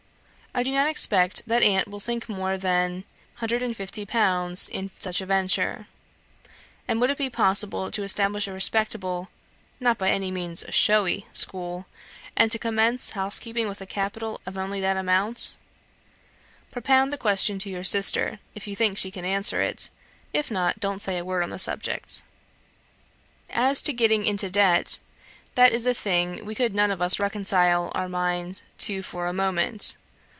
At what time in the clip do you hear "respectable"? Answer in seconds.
8.51-9.29